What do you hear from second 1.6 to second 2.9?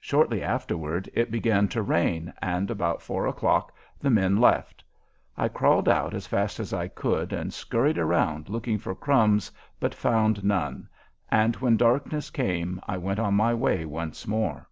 to rain, and